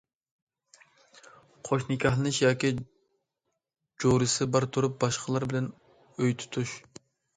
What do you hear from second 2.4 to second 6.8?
ياكى جورىسى بار تۇرۇپ باشقىلار بىلەن ئۆي تۇتۇش.